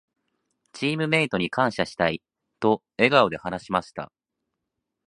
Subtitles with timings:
[0.73, 2.23] 「チームメイトに感謝したい」
[2.59, 4.11] と笑顔で話しました。